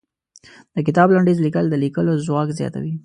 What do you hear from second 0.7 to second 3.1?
د کتاب لنډيز ليکل د ليکلو ځواک زياتوي.